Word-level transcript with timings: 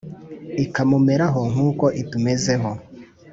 ikamumeraho 0.63 1.41
nk’uko 1.51 1.85
itumezeho 2.01 2.71